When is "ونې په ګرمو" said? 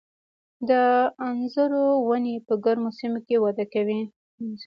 2.07-2.89